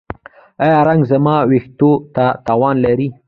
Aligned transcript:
ایا 0.63 0.79
رنګ 0.87 1.01
زما 1.11 1.35
ویښتو 1.49 1.91
ته 2.15 2.25
تاوان 2.45 2.75
لري؟ 2.85 3.07